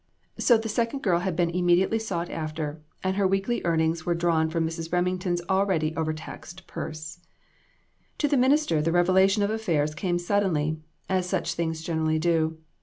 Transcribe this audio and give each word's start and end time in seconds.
INTRICACIES. 0.35 0.41
28l 0.41 0.47
So 0.47 0.57
the 0.57 0.69
second 0.69 0.99
girl 1.03 1.19
had 1.19 1.35
been 1.35 1.49
immediately 1.51 1.99
sought 1.99 2.31
after, 2.31 2.81
and 3.03 3.17
her 3.17 3.27
weekly 3.27 3.63
earnings 3.63 4.03
were 4.03 4.15
drawn 4.15 4.49
from 4.49 4.65
Mrs. 4.65 4.91
Remington's 4.91 5.43
already 5.47 5.95
overtaxed 5.95 6.65
purse. 6.65 7.19
To 8.17 8.27
the 8.27 8.35
minister 8.35 8.81
the 8.81 8.91
revelation 8.91 9.43
of 9.43 9.51
affairs 9.51 9.93
came 9.93 10.17
suddenly, 10.17 10.79
as 11.07 11.29
such 11.29 11.53
things 11.53 11.83
generally 11.83 12.17
do. 12.17 12.57